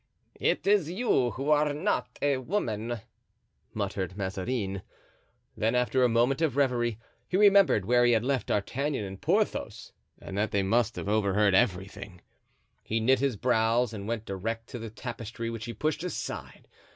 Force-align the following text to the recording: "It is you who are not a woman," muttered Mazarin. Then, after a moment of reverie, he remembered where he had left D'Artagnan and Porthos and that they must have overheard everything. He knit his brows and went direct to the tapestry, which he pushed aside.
"It 0.39 0.65
is 0.65 0.89
you 0.89 1.29
who 1.29 1.51
are 1.51 1.75
not 1.75 2.17
a 2.23 2.37
woman," 2.39 3.01
muttered 3.75 4.17
Mazarin. 4.17 4.81
Then, 5.55 5.75
after 5.75 6.03
a 6.03 6.09
moment 6.09 6.41
of 6.41 6.57
reverie, 6.57 6.97
he 7.27 7.37
remembered 7.37 7.85
where 7.85 8.03
he 8.03 8.13
had 8.13 8.25
left 8.25 8.47
D'Artagnan 8.47 9.03
and 9.05 9.21
Porthos 9.21 9.93
and 10.19 10.35
that 10.39 10.49
they 10.49 10.63
must 10.63 10.95
have 10.95 11.07
overheard 11.07 11.53
everything. 11.53 12.21
He 12.81 12.99
knit 12.99 13.19
his 13.19 13.35
brows 13.35 13.93
and 13.93 14.07
went 14.07 14.25
direct 14.25 14.65
to 14.69 14.79
the 14.79 14.89
tapestry, 14.89 15.51
which 15.51 15.65
he 15.65 15.73
pushed 15.75 16.03
aside. 16.03 16.67